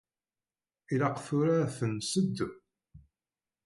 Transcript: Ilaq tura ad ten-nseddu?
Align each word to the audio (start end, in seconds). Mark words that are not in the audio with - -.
Ilaq 0.93 1.17
tura 1.25 1.53
ad 1.63 1.71
ten-nseddu? 1.77 2.49